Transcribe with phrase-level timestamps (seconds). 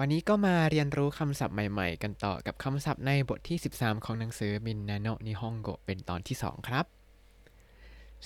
[0.00, 6.84] วันนี้ก็มาเรียนรู้คำศัพท์ใหม่ๆ กันต่อกับคำศัพท์ในบทที่ 13 ของหนังสือมินนาโนนิฮงโกเป็นตอนที่ 2 ครับ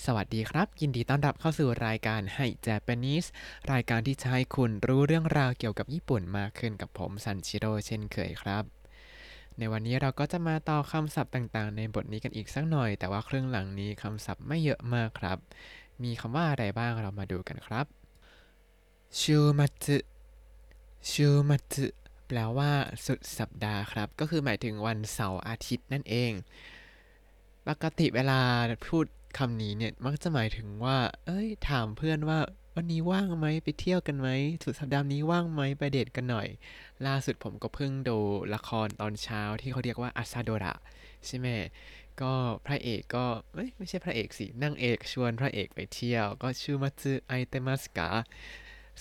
[0.05, 3.27] สวัสดีครับ ยินดีต้อนรับเข้าสู่รายการให้ Japanese
[3.71, 8.63] รายการที่จะให้คุณรู้เรื่องราวเกี่ยวกับญี่ปุ่นมากขึ้นกับผมซันชิโร่เช่นเคยครับ
[9.57, 15.37] ในวันนี้เราก็จะมาต่อคำศัพท์ต่างๆ ในบทนี้กันอีกสักหน่อย แต่ว่าครึ่งหลังนี้คำศัพท์ไม่เยอะมากครับ
[16.03, 17.85] มีคำว่าอะไรบ้างเรามาดูกันครับ
[19.19, 19.97] ชูมัตสึ
[21.11, 21.85] ชูมัตสึ
[22.27, 22.71] แปลว่า
[23.05, 26.31] สุดสัปดาห์ครับ ก็คือหมายถึงวันเสาร์อาทิตย์นั่นเอง
[27.67, 28.39] ปกติเวลา
[28.87, 29.05] พูด
[29.37, 32.39] คำนี้เนี่ย มักจะหมายถึงว่า เอ้ย ถามเพื่อนว่า
[32.75, 34.29] วันนี้ว่างไหมไปเที่ยวกันไหม
[34.63, 36.47] สุดสัปดาห์นี้ว่างไหมไปเดทกันหน่อย
[37.05, 38.17] ล่าสุดผมก็เพิ่งดู
[38.55, 40.73] ละครตอนเช้าที่เขาเรียกว่าอาซาโดระ
[41.27, 41.47] ใช่ไหม
[42.21, 42.33] ก็
[42.65, 43.25] พระเอกก็
[43.77, 48.09] ไม่ใช่พระเอกสินางเอกชวนพระเอกไปเที่ยว ก็ชูมัตสึไอเตมัสกะ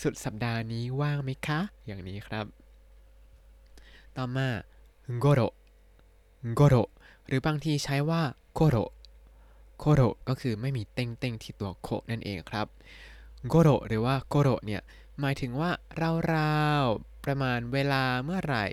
[0.01, 2.47] สุดสัปดาห์นี้ว่างไหมคะ อย่างนี้ครับ
[4.17, 4.49] ต่อมา
[5.21, 5.41] โกโร
[6.57, 6.75] โกโร
[7.27, 8.23] หรือบางทีใช้ว่า
[8.55, 8.77] โกโร
[9.79, 12.67] โกโรก็คือไม่มีเต็งเต็งที่ตัวโคนั่นเองครับ
[13.49, 14.83] โกโรหรือว่าโกโรเนี่ย
[15.21, 15.71] หมายถึงว่า
[16.35, 18.67] ราวๆ ประมาณเวลาเมื่อไหร่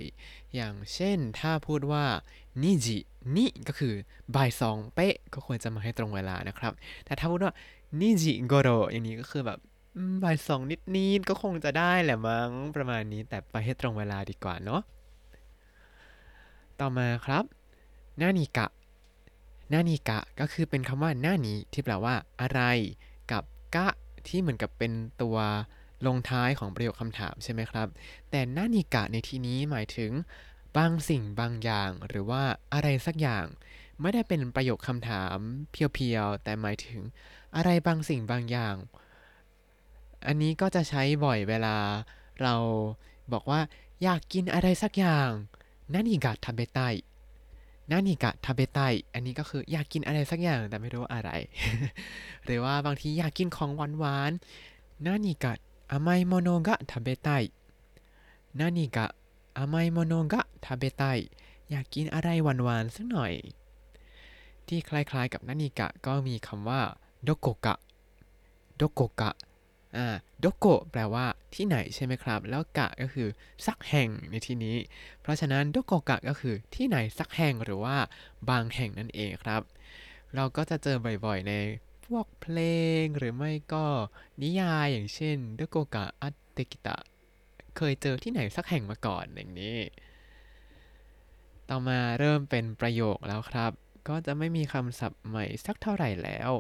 [0.56, 2.06] อย่างเช่นถ้าพูดว่า
[2.62, 2.98] นิจิ
[3.36, 3.94] นิก็คือ
[4.36, 6.74] บ่ายสองเป๊ะก็ควรจะมาให้ตรงเวลานะครับ
[7.06, 7.54] แต่ถ้าพูดว่า
[8.00, 9.60] นิจิโกโรอย่างนี้ก็คือแบบ
[9.96, 14.82] อืมบ่ายสองนิดๆก็คงจะได้แหละมั้งประมาณนี้แต่ไปให้ตรงเวลาดีกว่าเนาะ
[16.80, 17.44] ต่อมาครับ
[18.18, 18.68] หน้านิกะ
[19.70, 22.62] หน้านิกะก็คือเป็นคำว่าหน้านิที่แปลว่าอะไร
[23.32, 23.44] กับ
[23.76, 23.88] กะ
[24.28, 25.38] ที่เหมือนกับเป็นตัว
[26.08, 27.88] ลงท้ายของประโยคคำถามใช่ไหมครับ
[28.30, 30.12] แต่หน้านิกะในที่นี้หมายถึง
[30.78, 32.44] บางสิ่งบางอย่าง หรือว่า
[32.74, 33.46] อะไรสักอย่าง
[34.02, 35.38] ไม่ได้เป็นประโยคคำถาม
[35.72, 37.00] เพียวๆแต่หมายถึง
[37.56, 38.76] อะไรบางสิ่งบางอย่าง
[40.28, 41.76] อันนี้ก็จะใช้บ่อยเวลา
[42.42, 42.56] เรา
[43.34, 43.60] บอกว่า
[44.04, 45.30] อยากกินอะไรสักอย่าง
[45.94, 46.80] นานิกะทาเบไต
[47.92, 48.80] นานิกะทาเบไต
[49.14, 51.30] อันนี้ก็คืออยากกินอะไรสักอย่างแต่ไม่รู้ว่าอะไร
[52.46, 55.54] หรือว่าบางทีอยากกินของหวานหวานๆนานิกะ
[55.92, 57.30] อามายโมโนกะทาเบไต
[58.60, 59.06] นานิกะ
[59.58, 61.04] อามายโมโนกะทาเบไต
[61.70, 63.34] อยากกินอะไรหวานหวานสักหน่อย
[64.68, 66.82] ที่คล้ายๆกับนานิกะก็มีคำว่า
[67.24, 67.76] โดโกกะ
[68.76, 69.32] โดโกกะ
[69.96, 73.28] อ่าโดโกะแปลว่าที่ไหนใช่ไหมครับ แล้วกะก็คือ
[73.68, 74.78] สักแห่งในที่นี้
[75.22, 77.98] เพราะฉะนั้นโดโกกะก็คือที่ไหนสักแห่งหรือว่า
[78.50, 79.62] บางแห่งนั่นเองครับ
[80.36, 81.54] เราก็จะเจอบ่อยๆ ใน
[82.06, 82.60] พวกเพล
[83.04, 83.86] งหรือไม่ก็
[84.42, 86.98] นิยายอย่างเช่นโดโกกะอัตเตกิตะ
[87.78, 89.80] เคยเจอที่ไหนสักแห่งมาก่อนอย่างนี้
[91.70, 93.72] ต่อมาเริ่มเป็นประโยคแล้วครับ
[94.08, 96.52] ก็จะไม่มีคำศัพท์ใหม่สักเท่าไหร่แล้ว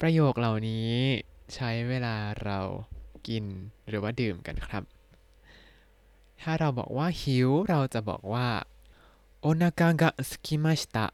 [0.00, 0.94] ประโยคเหล่านี้
[1.54, 2.58] ใช้เวลาเรา
[3.28, 3.44] กิน
[3.88, 4.82] หรือว่าดื่มกันครับ
[6.42, 8.48] ถ้าเราบอกว่าหิวเราจะบอกว่า
[9.40, 11.06] โอนา a กะสกิมาชิตะ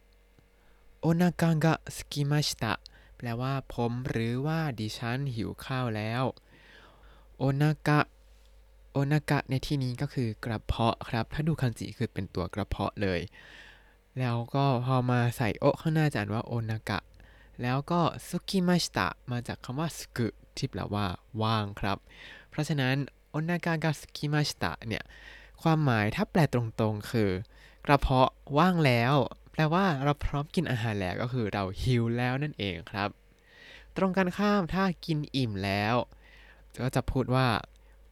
[1.00, 2.72] โอนา a กะสกิมาชิตะ
[3.16, 6.24] แปลว่าผมหรือว่าดิฉันหิวข้าวแล้ว
[7.38, 8.00] โอนากะ
[8.92, 13.20] โอนากะในที่นี้ก็คือกระเพาะครับ ถ้าดูคันจิคือเป็นตัวกระเพาะเลย
[14.18, 16.98] แล้วก็พอมาใส่โอข้างหน้าจะอ่านว่าโอนากะ
[17.62, 21.06] แล้วก็สุกิมาชิตะมาจากคำว่าสกุที่แปลว่า
[21.42, 21.98] ว่างครับ
[22.50, 22.96] เพราะฉะนั้น
[23.30, 25.04] โอนากากาสกิมาชิตะเนี่ย
[25.62, 27.30] ความหมายถ้าแปลตรงๆ คือ
[27.86, 29.14] กระเพาะว่างแล้ว
[29.52, 33.08] แปลว่าเราพร้อมกินอาหารแล้วก็คือเราหิวแล้วนั่นเองครับ
[33.96, 35.94] ตรงกันข้ามถ้ากินอิ่มแล้ว
[36.80, 37.48] ก็จะพูดว่า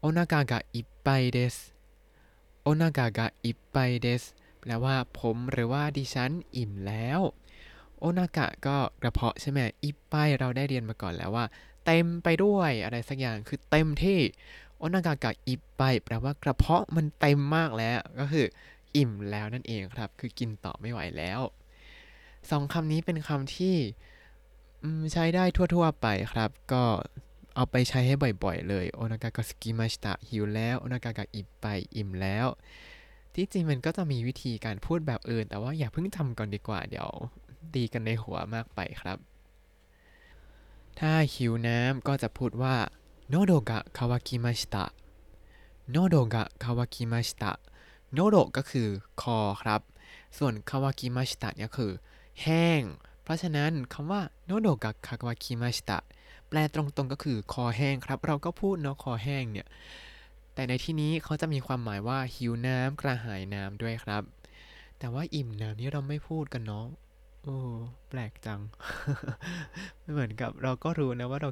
[0.01, 1.57] โอนากากะอิปไปเดส
[2.63, 4.23] โอนากากะอิปไปเดส
[4.61, 7.21] แปลว่าผมหรือว่าดิฉันอิ่มแล้ว
[8.19, 11.45] นากะก็กระเพาะใช่ไหมอิปไปเราได้เรียนมาก่อนแล้วว่า
[11.87, 14.19] เต็มไปด้วยอะไรสักอย่างคือเต็มที่
[14.79, 18.47] โอนากากะอิปไปแปลว่ากระเพาะมันเต็มมากแล้วก็คือ
[18.97, 21.41] อิ่มแล้วนั่นเองครับ คือกินต่อไม่ไหวแล้ว
[22.51, 23.77] สองคำนี้เป็นคำที่
[25.13, 26.85] ใช้ได้ทั่วๆไปครับ ก็
[27.55, 31.67] เอาไปใช้ให้บ่อยๆ เลยโอนากากะสกิมาชิตะหิวแล้วโอนากากะอิปไป
[31.97, 32.47] อิ่มแล้ว
[33.35, 37.09] ที่จริงมันก็จะมีวิธีการพูดแบบอื่น แต่ว่าอย่าเพิ่งจำก่อนดีกว่าเดี๋ยว
[37.75, 39.19] ตีกันในหัวมากไปครับ
[40.99, 42.77] ถ้าหิวน้ำก็จะพูดว่า
[43.29, 44.85] โนโดกะคาวากิมาชิตะ
[45.91, 47.53] โนโดกะคาวากิมาชิตะ
[48.13, 48.89] โนโดก็คือ
[49.23, 49.81] คอครับ
[50.39, 51.93] ส่วนคาวากิมาชิตะเนี่ยคือ
[52.43, 52.83] แห้ง
[53.23, 55.99] เพราะฉะนั้นคำว่าโนโดกะคาวากิมาชิตะ
[56.49, 59.67] แปลตรงๆก็คือคอแห้งครับ เราก็พูดเนาะคอแห้งเนี่ย
[60.55, 64.23] แต่ในที่นี้เขาจะมีความหมายว่าหิวน้ำกระหายน้ำด้วยครับ
[64.99, 66.87] แต่ว่าอิ่มน้ำนี่เราไม่พูดกันเนาะ
[67.47, 67.59] โอ้
[68.09, 68.61] แปลกจัง
[70.01, 71.51] ไม่เหมือนกับเราก็รู้นะว่าเรา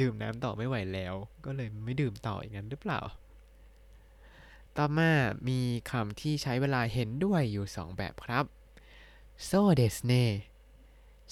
[0.00, 1.14] ดื่มน้ำต่อไม่ไหวแล้ว
[1.44, 3.00] ก็เลยไม่ดื่มต่ออย่างนั้นหรือเปล่า
[4.76, 5.10] ต่อมา
[5.48, 5.60] มี
[5.90, 8.44] คำที่ใช้เวลาเห็นด้วยอยู่2แบบครับ
[9.48, 10.24] so des ne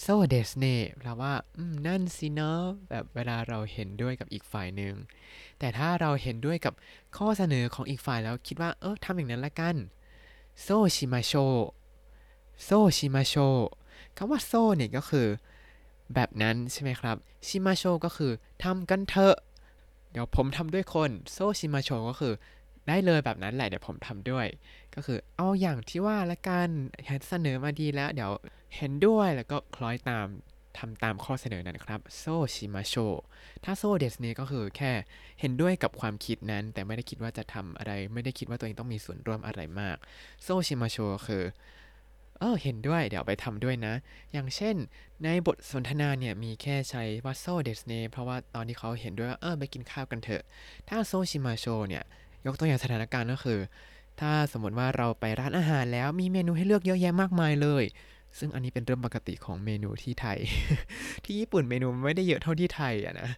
[0.04, 2.52] so des ne แปลว่าอืมนั่นสินะ
[2.88, 4.94] แบบเวลาเราเห็นด้วยกับอีกฝ่ายหนึ่ง
[5.58, 6.74] แต่ถ้าเราเห็นด้วยกับ
[7.16, 9.76] ข้อเสนอของอีกฝ่ายแล้วคิดว่าเออทำอย่างนั้นละกัน
[10.66, 11.46] so shimasho
[12.66, 13.48] so shimasho
[14.18, 15.26] คำว่า so เนี่ยก็คือ
[16.14, 17.16] แบบนั้นใช่ไหมครับ
[17.48, 18.32] shimasho ก็คือ
[18.64, 19.36] ทำกันเถอะ
[20.10, 22.34] เดี๋ยวผมทำด้วยคน so shimasho ก็คือ
[22.88, 24.46] ได้เลยแบบนั้นแหละเดี๋ยวผมทำด้วย
[24.94, 26.68] ก็คือเอาอย่างที่ว่าละกัน
[27.28, 28.32] เสนอมาดีแล้ว เดี๋ยว
[28.76, 30.26] เห็นด้วยแล้วก็คล้อยตาม
[30.78, 33.06] ทำตามข้อเสนอนั้นครับ so shimasho
[33.64, 34.92] ถ้า so des ne ก็คือแค่
[35.40, 39.96] เห็นด้วยกับความคิดนั้น แต่ไม่ได้คิดว่าจะทำอะไร ไม่ได้คิดว่าตัวเองต้องมีส่วนร่วมอะไรมาก
[40.46, 41.42] so shimasho คือ
[42.40, 43.94] เออเห็นด้วยเดี๋ยวไปทำด้วยนะ
[44.32, 44.76] อย่างเช่น
[45.24, 50.42] ในบทสนทนาเนี่ยมีแค่ใช้ว่า so des ne เพราะว่าตอนที่เขาเห็นด้วยว่าเออไปกินข้าวกันเถอะ
[50.88, 52.04] ถ้า so shimasho เนี่ย
[52.46, 53.60] ยกตัวอย่างสถานการณ์ก็คือ
[54.20, 57.84] ถ้าสมมติว่าเราไปร้านอาหารแล้วมีเมนูให้เลือกเยอะแยะมากมายเลย
[58.38, 60.38] ซึ่งอันนี้เป็นเรื่องปกติของเมนูที่ไทย
[61.24, 63.30] ที่ญี่ปุ่นเมนูไม่ได้เยอะเท่าที่ไทยอะนะ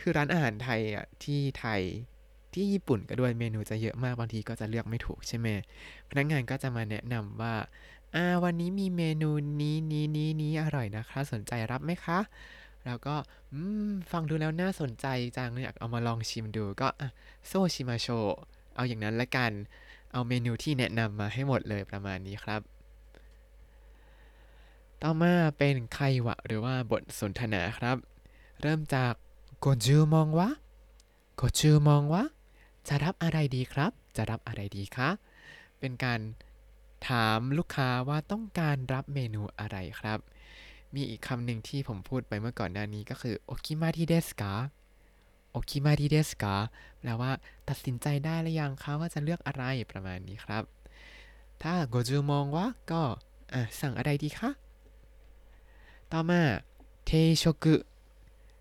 [0.00, 1.82] คือร้านอาหารไทยอะที่ไทย
[2.54, 5.46] ที่ญี่ปุ่นก็ด้วยเมนูจะเยอะมากบางทีก็จะเลือกไม่ถูกใช่ไหม
[6.10, 7.54] พนักงานก็จะมาแนะนำว่า
[8.14, 12.18] อ่าวันนี้มีเมนูนี้นี้นี้นี้อร่อยนะคะ สนใจรับไหมคะ
[12.86, 13.14] แล้วก็
[13.52, 15.06] อืมฟังดูแล้วน่าสนใจ
[15.36, 17.08] จังอยากเอามาลองชิมดูก็อะ
[17.46, 18.06] โซชิมาโช
[18.74, 19.52] เอาอย่างนั้นละกัน
[20.12, 22.60] เอาเมนูที่แนะนำมาให้หมดเลยประมาณนี้ครับ
[25.02, 27.96] ต่อมาเป็นไควะหรือว่าบทสนทนาครับ
[28.62, 29.12] เริ่มจาก
[29.60, 30.48] โกจูมองวะ
[31.36, 32.22] โกจูมองวะ
[32.88, 35.08] จะรับอะไรดีครับ จะรับอะไรดีคะ
[35.78, 36.20] เป็นการ
[37.08, 40.18] ถามลูกค้าว่าต้องการรับเมนูอะไรครับ
[40.94, 44.52] มีอีกคำหนึ่งที่ผมพูดไปเมื่อก่อนหน้านี้ก็คือโอคิมาริเดสกา
[45.50, 46.54] โอคิมาริเดสกา
[46.98, 47.30] แปลว่า
[47.68, 50.62] ตัดสินใจได้หรือยังคะว่าจะเลือกอะไรประมาณนี้ครับ
[51.62, 53.02] ถ้าโกจูมองว่าก็
[53.80, 54.50] สั่งอะไรดีคะ
[56.12, 56.40] ต่อมา
[57.06, 57.76] เทโชกุ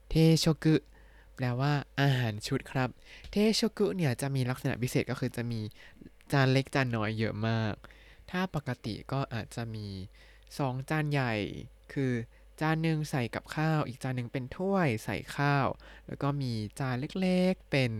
[0.09, 0.75] เทโชกุ
[1.35, 2.89] แปลว่าอาหารชุดครับ
[3.31, 5.59] เทโชกุเนี่ยจะมีลักษณะพิเศษก็คือจะมี
[6.31, 7.73] จานเล็กจานน้อยเยอะมาก
[8.31, 9.87] ถ้าปกติก็อาจจะมี
[10.37, 11.33] 2 จานใหญ่
[11.93, 12.13] คือ
[12.61, 15.67] จานหนึ่งใส่กับข้าว อีกจานหนึ่งเป็นถ้วยใส่ข้าว
[16.07, 17.91] แล้วก็มีจานเล็กๆเป็น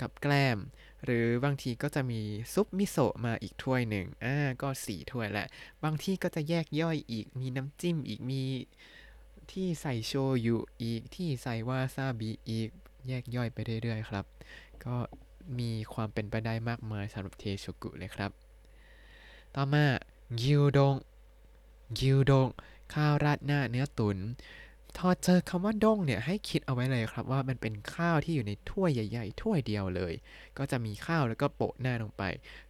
[0.00, 0.58] กับแกล้ม
[1.04, 2.20] หรือบางทีก็จะมี
[2.52, 5.46] ซุปมิโซะมาอีกถ้วยหนึ่งอ่าก็สี่ถ้วยแหละ
[5.84, 8.42] บางที่ก็จะแยกย่อยอีกมีน้ำจิ้มอีกมี
[9.52, 10.12] ที่ใส่โช
[10.46, 12.70] ยุอีกที่ใส่วาซาบิอีก
[13.08, 14.24] แยกย่อยไปเรื่อยๆครับ
[14.84, 14.96] ก็
[15.58, 18.47] มีความเป็นไปได้มากมายสำหรับเทโชกุเลยครับ
[19.54, 19.84] ต่อมา
[20.40, 20.94] กิวดง
[21.98, 22.48] กิวดง
[22.94, 24.18] ข้าวราดหน้าเนื้อตุน๋น
[24.96, 30.12] พอเจอคำว่าด้งเนี่ยให้คิดเอาไว้เลยครับว่ามันเป็นข้าวที่อยู่ในถ้วยใหญ่ ๆ ถ้วยเดียวเลย
[30.58, 32.22] ก็จะมีข้าวแล้วก็โปะหน้าลงไป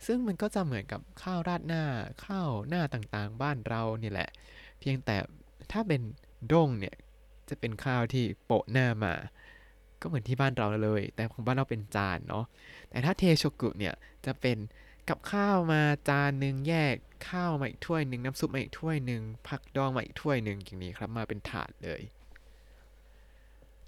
[0.06, 1.84] ซึ่งมันก็จะเหมือนกับข้าวราดหน้า
[2.26, 4.30] ข้าวหน้าต่างๆ บ้านเราเนี่ยแหละ
[4.80, 5.16] เพียงแต่
[5.72, 6.00] ถ้าเป็น
[6.52, 6.96] ด้งเนี่ย
[7.48, 9.14] จะเป็นข้าวที่โปะหน้ามา
[10.00, 12.44] ก็เหมือนที่บ้านเราเลย แต่ของบ้านเราเป็นจานเนาะ
[12.90, 13.94] แต่ถ้าเทโชกุเนี่ย
[14.26, 14.56] จะเป็น
[15.08, 16.96] กับข้าวมาจานหนึ่งแยก
[17.28, 22.02] ข้าวมาอีกถ้วยหนึ่งน้ำซุปมาอีกถ้วยหนึ่งผักดองมาอีกถ้วยหนึ่งอย่างนี้ครับมาเป็นถาดเลย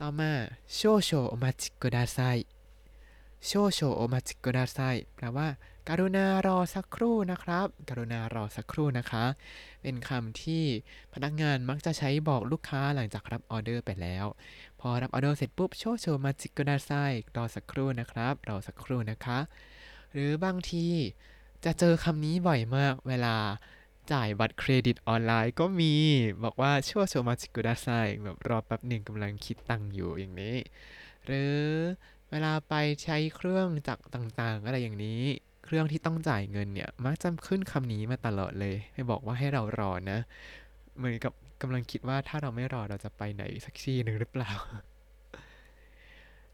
[0.01, 0.33] ต่อมา
[0.75, 2.19] โชโชโอมาจิกุดาไซ
[3.47, 4.79] โชโชโอมาจิกุดาไซ
[5.15, 5.49] แปลว่า
[5.89, 9.25] การุณารอสักครู่นะครับ กรุณารอสักครู่นะคะ
[9.83, 10.65] เป็นคำที่
[11.15, 14.27] พนักงานมักจะใช้บอกลูกค้าหลังจากรับออเดอร์ไปแล้ว
[14.81, 16.91] พอรับออเดอร์เสร็จปุ๊บ少々お待ちください
[17.37, 19.39] รอสักครู่นะครับ รอสักครู่นะคะ
[20.13, 20.87] หรือบางที
[21.65, 23.37] จะเจอคำนี้บ่อยมากเวลา
[24.13, 25.95] จ่ายบัตรเครดิตออนไลน์ก็มี
[26.45, 27.89] บอกว่าชั่วโชมาจิกุดาไซ
[28.25, 30.57] แบบรอแป๊บหนึ่งกำลังคิดตังค์อยู่อย่างนี้
[31.27, 31.57] หรือ
[32.31, 35.23] เวลาไปใช้เครื่องจักรต่างๆ อะไรอย่างนี้
[35.65, 40.19] เครื่องที่ต้องจ่ายเงินเนี่ย มักจะขึ้นคำนี้มาตลอดเลย ให้บอกว่าให้เรารอนะ
[40.97, 44.53] เหมือนกับกำลังคิดว่าถ้าเราไม่รอเราจะไปไหนสักที่หนึ่งหรือเปล่า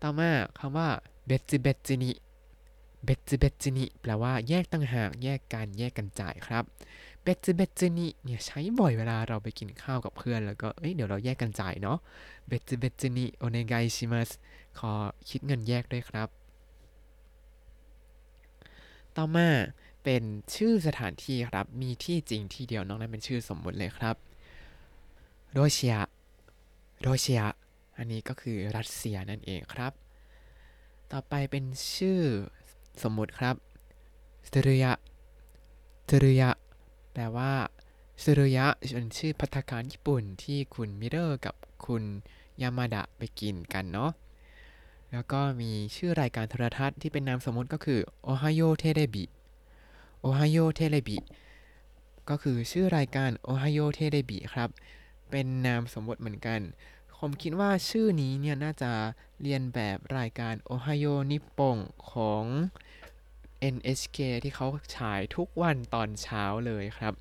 [0.03, 0.89] ต่อมาคำว่า
[1.27, 2.11] เบจิเบจินิ
[3.07, 6.65] เบจิเบจินิแปลว่าแยกต่างหากแยกกันแยกกันจ่ายครับ
[7.23, 11.99] เบจิเบจินิเนี่ยใช้บ่อยเวลาเราไปกินข้าวกับเพื่อนแล้วก็เอ้ยเดี๋ยวเราแยกกันจ่ายเนาะ
[12.47, 14.31] เบจิเบจินิโอเนไกชิมัส
[14.79, 14.93] ขอ
[15.29, 16.29] คิดเงินแยกด้วยครับ
[19.17, 19.49] ต่อมา
[20.05, 20.23] เป็น
[20.55, 24.17] ชื่อสถานที่ครับ มีที่จริงที่เดียวนอกนั้นเป็นชื่อสมมุติเลยครับ
[25.53, 25.97] โรเชีย
[27.03, 27.43] โรเชีย
[27.97, 29.93] อันนี้ก็คือรัสเซียนั่นเองครับ
[31.13, 32.21] ต่อไปเป็นชื่อ
[33.03, 33.55] สมมุติครับ
[34.47, 34.93] สเตรุยะ
[36.03, 36.51] สเตรุยะ
[37.13, 37.53] แปลว่า
[38.21, 41.55] สเตรุยะเป็นชื่อพัตตาคารญี่ปุ่นที่คุณมิลเลอร์กับ
[41.87, 42.03] คุณ
[42.63, 44.11] ยามาดะไปกินกันเนาะ
[45.13, 49.25] แล้วก็มีชื่อรายการโทรทัศน์ที่เป็นนามสมมติก็คือ おはようテレビ お
[50.21, 51.19] はようテレビ
[52.29, 54.69] ก็คือชื่อรายการ おはようテレビ ครับ
[55.31, 56.61] เป็นนามสมมติเหมือนกัน
[57.19, 58.93] ผมคิดว่าชื่อนี้เนี่ยน่าจะ
[59.43, 61.77] เรียนแบบรายการโอไฮโอนิปปง
[62.11, 62.45] ของ
[63.75, 67.15] NHK ที่เขาฉายทุกวันตอนเช้าเลยครับ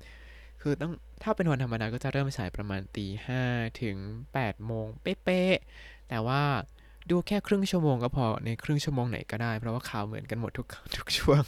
[0.62, 3.42] คือต้องถ้าเป็นวันธรรมดาก็จะเริ่มฉายประมาณตีห้า
[3.82, 3.96] ถึง
[4.32, 6.42] 8โมงเป๊ะๆแต่ว่า
[7.10, 10.66] ดูแค่ครึ่งชั่วโมงก็พอในครึ่งชั่วโมงไหนก็ได้ เพราะว่าข่าวเหมือนกันหมดทุก
[10.96, 11.42] ทุกช่วง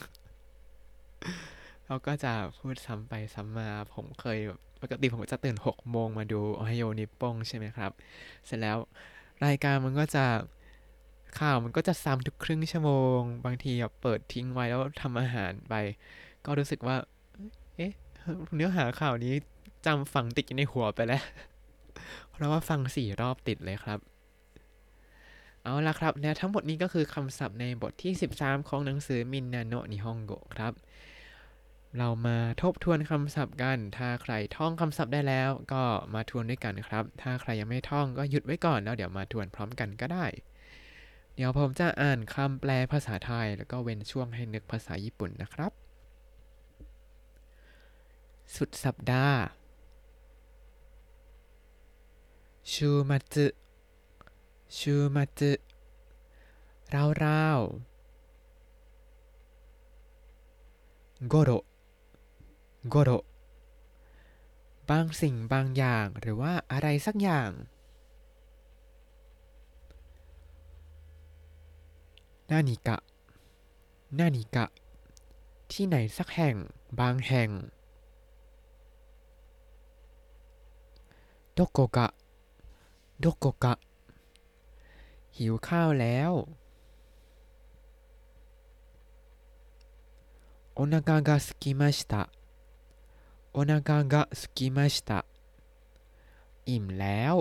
[1.87, 7.93] เราก็จะพูดซ้ำไปซ้ำมาผมเคยแบบปกติผมจะตื่น6โมงมาดูโอไฮโอนิปปงใช่ไหมครับ
[8.47, 8.79] เสร็จแล้ว
[9.47, 10.25] รายการมันก็จะ
[11.39, 15.75] ข่าวมันก็จะซ้ำทุกครึ่งชั่วโมง บางทีแบบเปิดทิ้งไว้แล้วทำอาหารไป
[16.45, 16.97] ก็รู้สึกว่า
[17.77, 17.93] เอ๊ะ
[18.55, 19.35] เนื้อหาข่าวนี้
[19.87, 21.25] จำฝังติดในหัวไปแล้ว
[22.31, 23.99] เพราะว่าฟังสี่รอบติดเลยครับ
[25.63, 30.73] เอาละครับ และทั้งหมดนี้ก็คือคำศัพท์ในบทที่ 13 ของหนังสือมินนาโนะนิฮงโกะครับ
[31.99, 35.83] เรามาทบทวนคำศัพท์กัน ถ้าใครท่องคำศัพท์ได้แล้ว ก็
[36.15, 40.27] มาทวนด้วยกันครับ ถ้าใครยังไม่ท่องก็หยุดไว้ก่อนแล้วเดี๋ยวมาทวนพร้อมกันก็ได้
[41.39, 45.73] เดี๋ยวผมจะอ่านคำแปลภาษาไทย แล้วก็เว้นช่วงให้นึกภาษาญี่ปุ่นนะครับ
[48.57, 49.39] สุดสัปดาห์
[52.73, 53.37] ชูมัต
[54.79, 55.41] ชูมัต
[56.95, 57.61] ราวราว
[61.29, 61.51] โกโร
[62.91, 63.11] โกโร
[64.91, 67.51] บางสิ่งบางอย่างหรือว่าอะไรสักอย่าง
[72.53, 72.97] นานิกะ
[74.19, 74.65] นานิกะ
[75.71, 76.57] ที่ไหนสักแห่ง
[76.99, 77.51] บางแห่ง
[81.57, 82.19] どこかどこか
[83.21, 83.75] โดโกกะ
[85.37, 86.33] หิวข้าวแล้ว
[90.77, 92.23] おอนากากะสกิมาชิตะ
[93.53, 97.35] โอิ่มแล้ว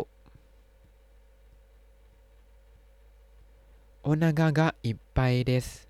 [4.07, 5.89] โอนาががいっぱいです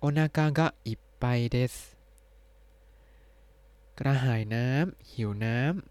[0.00, 1.96] โอนาががいっぱいです
[3.98, 5.84] กระหายน้ำหิวน้ำ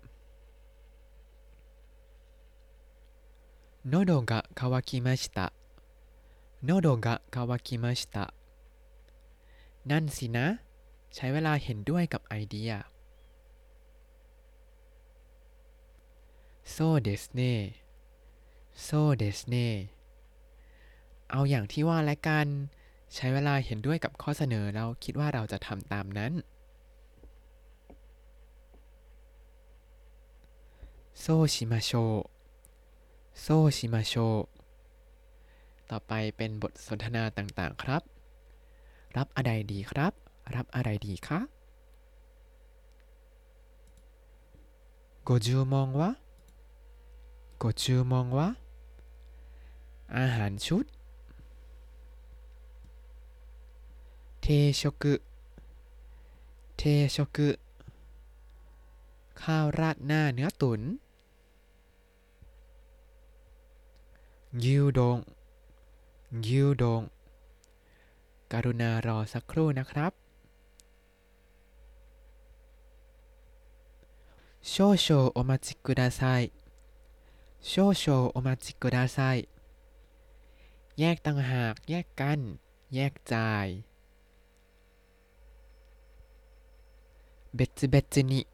[3.85, 5.53] 喉が渇きました
[6.63, 8.33] 喉が渇きました
[9.85, 10.47] นั่นสินะ
[11.15, 12.71] ใช้เวลาเห็นด้วยกับไอเดีย
[16.65, 17.41] そうですね
[18.73, 19.89] そうですね
[21.31, 22.47] เอาอย่างที่ว่าและกัน
[23.15, 26.33] ใช้เวลาเห็นด้วยกับข้อเสนอแล้วคิดว่าเราจะทำตามนั้น
[31.23, 32.35] そうしましょう
[33.41, 33.45] โซ
[33.75, 34.13] ชิมาโช
[35.89, 38.01] ต่อไปเป็นบทสนทนาต่างๆครับ
[39.17, 40.13] รับอะไรดีครับ
[40.55, 41.39] รับอะไรดีคะ
[45.27, 46.01] ご注文は
[47.61, 48.39] ご注文は
[50.17, 50.85] อาหารชุด
[54.41, 54.47] เท
[54.79, 55.13] ชกุ
[56.77, 56.81] เท
[57.15, 57.49] ชกุ
[59.41, 60.81] ข้าวราดหน้าเนื้อตุ๋น
[64.63, 65.17] ยิวดง
[66.47, 67.01] ยิวดง
[68.51, 70.13] กรุณารอสักครู่นะครับ
[74.73, 76.51] 少々お待ちください
[77.61, 79.47] 少々お待ちください
[80.99, 82.39] แยกต่างหาก แยกกัน
[82.95, 83.67] แยกจ่าย
[87.59, 88.47] 別々に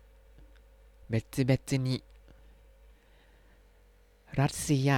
[1.12, 2.04] 別々に
[4.40, 4.90] รัสเซีย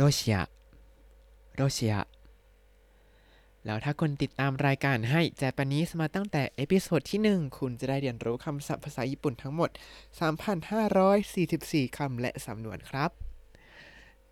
[0.00, 0.36] รัสเซีย
[1.60, 1.94] รัสเซีย
[3.64, 9.70] แล้วถ้าคุณติดตามรายการให้แจปนิสมาตั้งแต่เอพิโซดที่ 1 คุณจะได้เรียนรู้คำศัพท์ภาษาญี่ปุ่นทั้งหมด
[10.82, 13.23] 3,544 คำและสำนวนครับ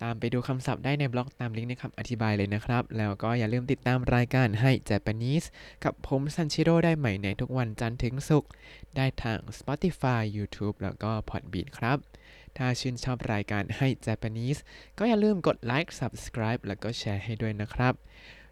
[0.04, 5.44] ตามไปดูคำศัพท์ได้ในบล็อกตามลิงก์ในคำอธิบายเลยนะครับ แล้วก็อย่าลืมติดตามรายการให้เจแปนิส
[5.84, 8.50] กับผมซันชิโร่ได้ใหม่ในทุกวันจันทร์ถึงศุกร์
[8.96, 11.98] ได้ทาง Spotify YouTube แล้วก็ Podbean ครับ
[12.56, 14.60] ถ้าชื่นชอบรายการให้ Japanese
[14.98, 17.94] ก็อย่าลืมกดไลค์ Subscribe แล้วก็แชร์ให้ด้วยนะครับ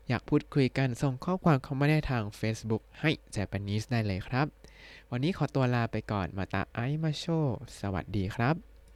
[0.09, 4.47] อยากพูดคุยกันส่งข้อความเข้ามาได้ทาง Facebook ให้ Japanese ได้เลยครับ
[5.11, 7.27] วันนี้ขอตัวลาไปก่อนมาตาไอมาโช
[7.81, 8.72] สวัสดีครับ